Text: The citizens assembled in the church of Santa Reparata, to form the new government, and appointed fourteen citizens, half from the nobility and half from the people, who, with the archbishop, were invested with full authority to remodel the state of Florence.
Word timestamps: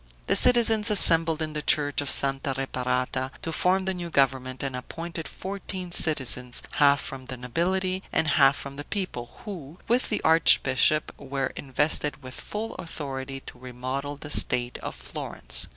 The 0.25 0.35
citizens 0.35 0.89
assembled 0.89 1.43
in 1.43 1.53
the 1.53 1.61
church 1.61 2.01
of 2.01 2.09
Santa 2.09 2.55
Reparata, 2.55 3.29
to 3.43 3.51
form 3.51 3.85
the 3.85 3.93
new 3.93 4.09
government, 4.09 4.63
and 4.63 4.75
appointed 4.75 5.27
fourteen 5.27 5.91
citizens, 5.91 6.63
half 6.77 6.99
from 6.99 7.25
the 7.27 7.37
nobility 7.37 8.01
and 8.11 8.29
half 8.29 8.55
from 8.57 8.77
the 8.77 8.83
people, 8.85 9.41
who, 9.45 9.77
with 9.87 10.09
the 10.09 10.19
archbishop, 10.23 11.13
were 11.19 11.53
invested 11.55 12.23
with 12.23 12.33
full 12.33 12.73
authority 12.77 13.41
to 13.41 13.59
remodel 13.59 14.15
the 14.15 14.31
state 14.31 14.79
of 14.79 14.95
Florence. 14.95 15.67